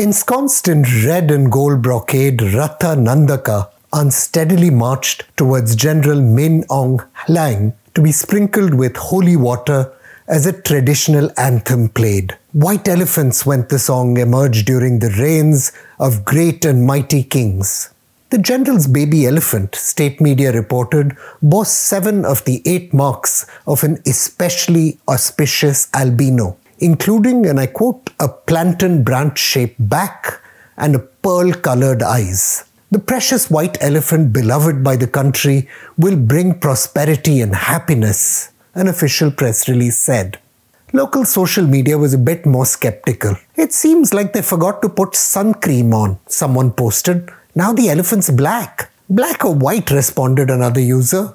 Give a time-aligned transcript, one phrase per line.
[0.00, 7.74] Ensconced in red and gold brocade, Ratha Nandaka unsteadily marched towards General Min Aung Hlaing
[7.96, 9.92] to be sprinkled with holy water
[10.28, 12.38] as a traditional anthem played.
[12.52, 17.92] White elephants went the song emerged during the reigns of great and mighty kings.
[18.30, 24.00] The general's baby elephant, state media reported, bore seven of the eight marks of an
[24.06, 30.40] especially auspicious albino including, and I quote, a plantain branch shaped back
[30.76, 32.64] and a pearl colored eyes.
[32.90, 35.68] The precious white elephant, beloved by the country,
[35.98, 40.38] will bring prosperity and happiness, an official press release said.
[40.94, 43.36] Local social media was a bit more skeptical.
[43.56, 47.30] It seems like they forgot to put sun cream on, someone posted.
[47.54, 48.90] Now the elephant's black.
[49.10, 51.34] Black or white, responded another user.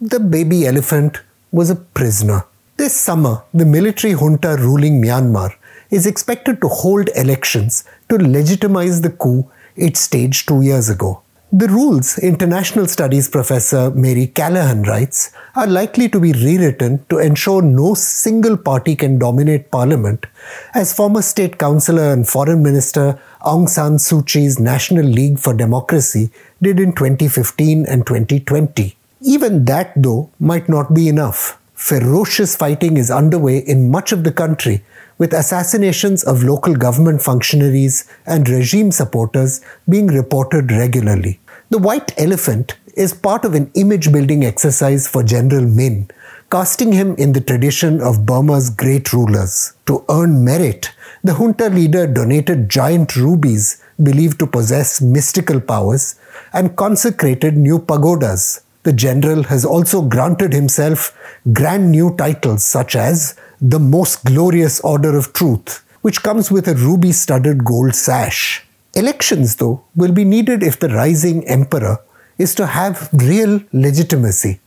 [0.00, 1.20] The baby elephant
[1.52, 2.44] was a prisoner.
[2.78, 5.52] This summer, the military junta ruling Myanmar
[5.90, 11.22] is expected to hold elections to legitimize the coup it staged two years ago.
[11.50, 17.62] The rules, international studies professor Mary Callahan writes, are likely to be rewritten to ensure
[17.62, 20.26] no single party can dominate parliament,
[20.72, 26.30] as former state councillor and foreign minister Aung San Suu Kyi's National League for Democracy
[26.62, 28.96] did in 2015 and 2020.
[29.22, 34.32] Even that, though, might not be enough ferocious fighting is underway in much of the
[34.32, 34.84] country,
[35.16, 41.38] with assassinations of local government functionaries and regime supporters being reported regularly.
[41.70, 46.10] The white elephant is part of an image building exercise for General Min,
[46.50, 49.74] casting him in the tradition of Burma's great rulers.
[49.86, 50.90] To earn merit,
[51.22, 56.16] the junta leader donated giant rubies believed to possess mystical powers
[56.52, 61.16] and consecrated new pagodas the general has also granted himself
[61.52, 66.74] grand new titles such as the Most Glorious Order of Truth, which comes with a
[66.74, 68.64] ruby studded gold sash.
[68.94, 71.98] Elections, though, will be needed if the rising emperor
[72.38, 74.60] is to have real legitimacy.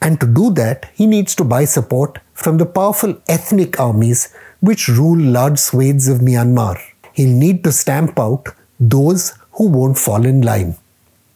[0.00, 4.88] And to do that, he needs to buy support from the powerful ethnic armies which
[4.88, 6.78] rule large swathes of Myanmar.
[7.12, 8.48] He'll need to stamp out
[8.78, 10.76] those who won't fall in line.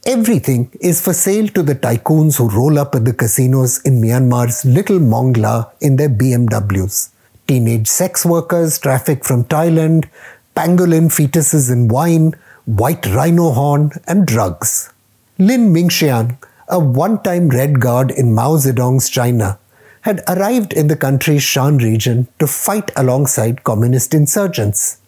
[0.05, 4.65] Everything is for sale to the tycoons who roll up at the casinos in Myanmar's
[4.65, 7.11] Little Mongla in their BMWs.
[7.47, 10.09] Teenage sex workers traffic from Thailand,
[10.57, 14.93] pangolin fetuses in wine, white rhino horn, and drugs.
[15.39, 16.37] Lin Mingxian,
[16.67, 19.61] a one time Red Guard in Mao Zedong's China,
[20.01, 24.99] had arrived in the country's Shan region to fight alongside communist insurgents.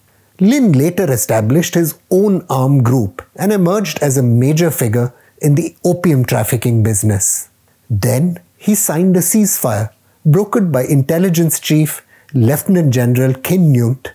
[0.40, 5.76] Lin later established his own armed group and emerged as a major figure in the
[5.84, 7.48] opium trafficking business.
[7.88, 9.90] Then he signed a ceasefire
[10.26, 14.08] brokered by intelligence chief Lieutenant General Khin Nyunt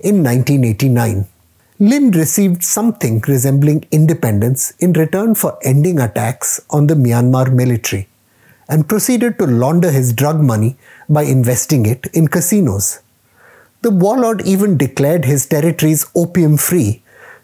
[0.00, 1.26] in 1989.
[1.78, 8.08] Lin received something resembling independence in return for ending attacks on the Myanmar military
[8.68, 10.76] and proceeded to launder his drug money
[11.08, 13.00] by investing it in casinos.
[13.82, 17.02] The warlord even declared his territories opium free,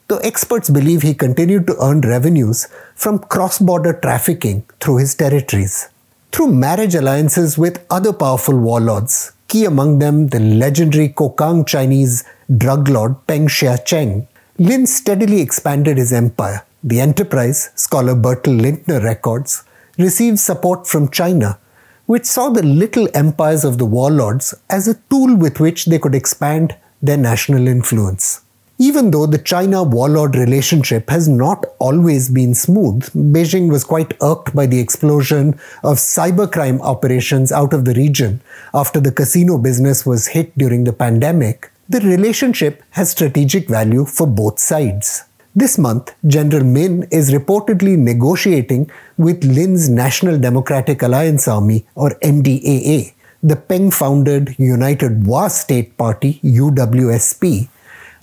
[0.09, 5.89] though experts believe he continued to earn revenues from cross border trafficking through his territories.
[6.33, 12.23] Through marriage alliances with other powerful warlords, key among them the legendary Kokang Chinese
[12.55, 16.65] drug lord Peng Shia-cheng, Lin steadily expanded his empire.
[16.85, 19.65] The enterprise, scholar Bertel Lintner records,
[19.97, 21.59] received support from China
[22.07, 26.15] which saw the little empires of the warlords as a tool with which they could
[26.15, 28.41] expand their national influence.
[28.79, 34.55] Even though the China warlord relationship has not always been smooth, Beijing was quite irked
[34.55, 38.43] by the explosion of cybercrime operations out of the region
[38.75, 41.71] after the casino business was hit during the pandemic.
[41.89, 45.25] The relationship has strategic value for both sides.
[45.59, 53.15] This month, General Min is reportedly negotiating with Lin's National Democratic Alliance Army, or NDAA,
[53.43, 57.71] the Peng founded United Wa State Party, UWSP,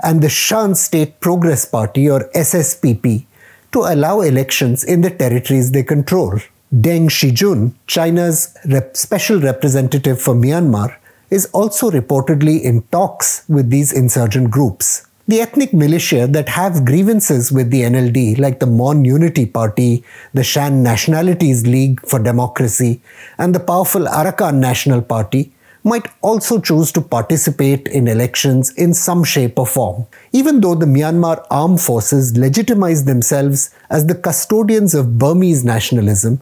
[0.04, 3.26] and the Shan State Progress Party, or SSPP,
[3.72, 6.34] to allow elections in the territories they control.
[6.72, 10.98] Deng Xijun, China's rep- special representative for Myanmar,
[11.32, 15.08] is also reportedly in talks with these insurgent groups.
[15.26, 20.04] The ethnic militia that have grievances with the NLD, like the Mon Unity Party,
[20.34, 23.02] the Shan Nationalities League for Democracy,
[23.38, 25.54] and the powerful Arakan National Party,
[25.86, 30.06] might also choose to participate in elections in some shape or form.
[30.34, 36.42] Even though the Myanmar armed forces legitimize themselves as the custodians of Burmese nationalism,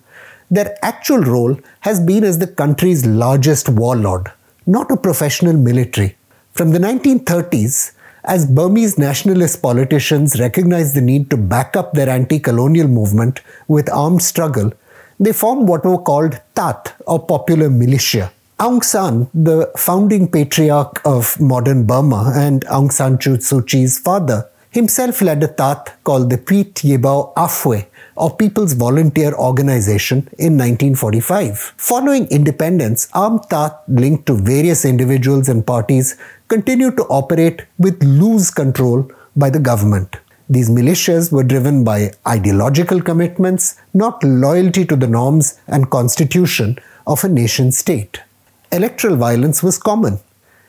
[0.50, 4.32] their actual role has been as the country's largest warlord,
[4.66, 6.18] not a professional military.
[6.54, 7.92] From the 1930s,
[8.24, 13.90] as Burmese nationalist politicians recognized the need to back up their anti colonial movement with
[13.92, 14.72] armed struggle,
[15.20, 18.32] they formed what were called Tat, or popular militia.
[18.60, 25.22] Aung San, the founding patriarch of modern Burma and Aung San Suu Kyi's father, himself
[25.22, 31.74] led a Tat called the Pit Yebao Afwe, or People's Volunteer Organization in 1945.
[31.78, 36.16] Following independence, armed Tat linked to various individuals and parties
[36.52, 40.18] continued to operate with loose control by the government.
[40.50, 46.78] These militias were driven by ideological commitments, not loyalty to the norms and constitution
[47.08, 48.20] of a nation state.
[48.70, 50.20] Electoral violence was common.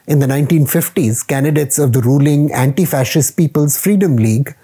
[0.06, 4.54] In the 1950s, candidates of the ruling anti fascist People's Freedom League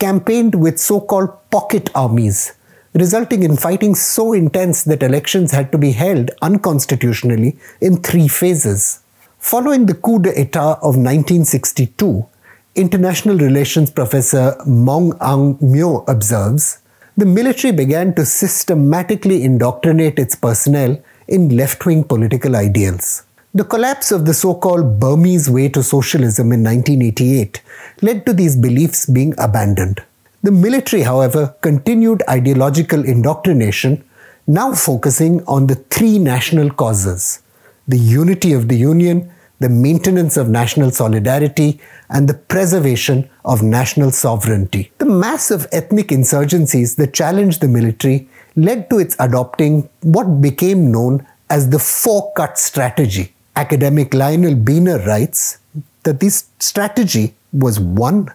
[0.00, 2.54] campaigned with so called pocket armies,
[2.92, 9.00] resulting in fighting so intense that elections had to be held unconstitutionally in three phases.
[9.46, 12.26] Following the coup d'etat of 1962,
[12.74, 16.80] international relations professor Maung Aung Myoe observes
[17.16, 23.22] the military began to systematically indoctrinate its personnel in left wing political ideals.
[23.54, 27.62] The collapse of the so called Burmese way to socialism in 1988
[28.02, 30.02] led to these beliefs being abandoned.
[30.42, 34.02] The military, however, continued ideological indoctrination,
[34.48, 37.42] now focusing on the three national causes
[37.88, 41.80] the unity of the Union, the maintenance of national solidarity,
[42.10, 44.92] and the preservation of national sovereignty.
[44.98, 51.26] The massive ethnic insurgencies that challenged the military led to its adopting what became known
[51.50, 53.34] as the four cut strategy.
[53.56, 55.58] Academic Lionel Beehner writes
[56.02, 58.28] that this strategy was one,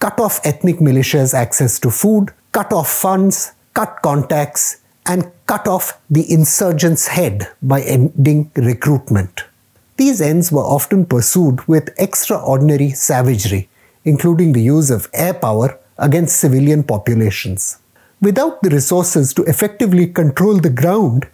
[0.00, 6.00] cut off ethnic militias' access to food, cut off funds, cut contacts, and cut off
[6.10, 9.44] the insurgent's head by ending recruitment.
[9.96, 13.68] These ends were often pursued with extraordinary savagery,
[14.04, 17.78] including the use of air power against civilian populations.
[18.20, 21.28] Without the resources to effectively control the ground,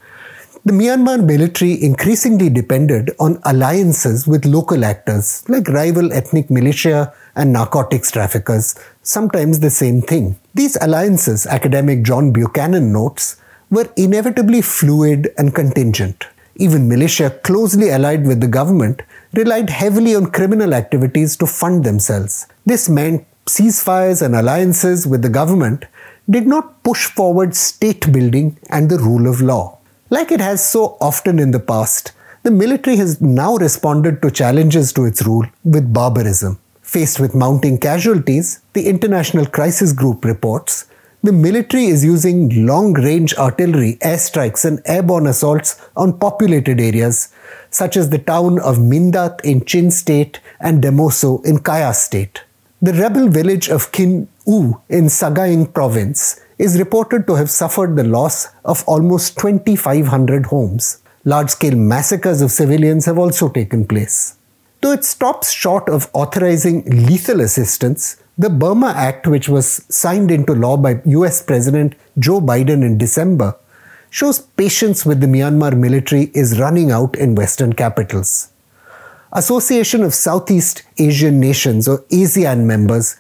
[0.63, 7.51] the Myanmar military increasingly depended on alliances with local actors like rival ethnic militia and
[7.51, 10.39] narcotics traffickers, sometimes the same thing.
[10.55, 13.37] These alliances, academic John Buchanan notes,
[13.71, 16.27] were inevitably fluid and contingent.
[16.61, 19.01] Even militia closely allied with the government
[19.33, 22.47] relied heavily on criminal activities to fund themselves.
[22.67, 25.87] This meant ceasefires and alliances with the government
[26.29, 29.79] did not push forward state building and the rule of law.
[30.11, 32.13] Like it has so often in the past,
[32.43, 36.59] the military has now responded to challenges to its rule with barbarism.
[36.83, 40.90] Faced with mounting casualties, the International Crisis Group reports
[41.23, 47.33] the military is using long range artillery, airstrikes, and airborne assaults on populated areas,
[47.71, 52.43] such as the town of Mindat in Chin State and Demoso in Kayah State.
[52.81, 58.05] The rebel village of Kin U in Sagaing province is reported to have suffered the
[58.05, 61.03] loss of almost 2,500 homes.
[61.25, 64.37] Large scale massacres of civilians have also taken place.
[64.81, 70.55] Though it stops short of authorizing lethal assistance, the Burma Act, which was signed into
[70.55, 73.55] law by US President Joe Biden in December,
[74.09, 78.49] shows patience with the Myanmar military is running out in Western capitals.
[79.33, 83.17] Association of Southeast Asian Nations or ASEAN members,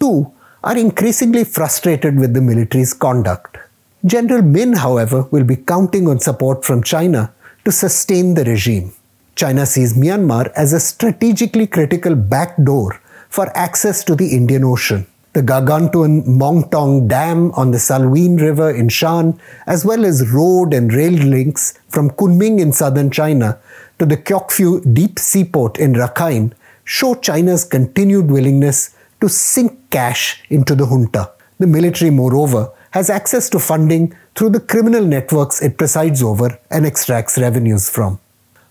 [0.00, 0.32] too,
[0.64, 3.58] are increasingly frustrated with the military's conduct.
[4.04, 7.32] General Min, however, will be counting on support from China
[7.64, 8.92] to sustain the regime.
[9.36, 13.00] China sees Myanmar as a strategically critical backdoor
[13.34, 15.04] for access to the Indian Ocean.
[15.32, 20.72] The gargantuan Mong Ton Dam on the Salween River in Shan, as well as road
[20.72, 23.58] and rail links from Kunming in southern China
[23.98, 26.52] to the Kyaukphyu deep seaport in Rakhine,
[26.84, 31.32] show China's continued willingness to sink cash into the junta.
[31.58, 36.86] The military, moreover, has access to funding through the criminal networks it presides over and
[36.86, 38.20] extracts revenues from.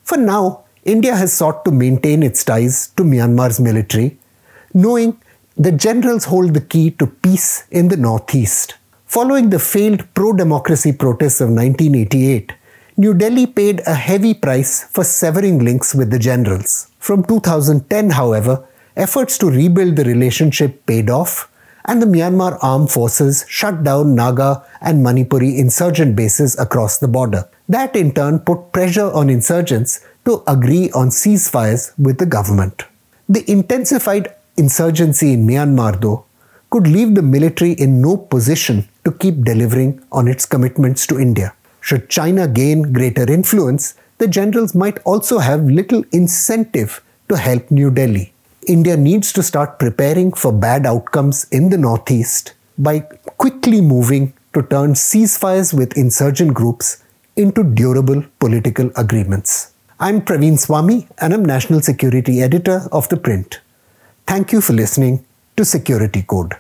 [0.04, 4.20] For now, India has sought to maintain its ties to Myanmar's military
[4.74, 5.20] knowing
[5.56, 8.76] the generals hold the key to peace in the Northeast.
[9.06, 12.54] Following the failed pro democracy protests of 1988,
[12.98, 16.90] New Delhi paid a heavy price for severing links with the generals.
[17.00, 21.50] From 2010, however, efforts to rebuild the relationship paid off,
[21.86, 27.48] and the Myanmar armed forces shut down Naga and Manipuri insurgent bases across the border.
[27.70, 32.86] That in turn put pressure on insurgents to agree on ceasefires with the government.
[33.28, 36.26] The intensified insurgency in Myanmar, though,
[36.70, 41.54] could leave the military in no position to keep delivering on its commitments to India.
[41.82, 47.92] Should China gain greater influence, the generals might also have little incentive to help New
[47.92, 48.34] Delhi.
[48.68, 53.00] India needs to start preparing for bad outcomes in the Northeast by
[53.38, 57.04] quickly moving to turn ceasefires with insurgent groups
[57.36, 59.74] into durable political agreements.
[60.00, 63.60] I'm Praveen Swami and I'm National Security Editor of The Print.
[64.26, 65.26] Thank you for listening
[65.58, 66.56] to Security Code.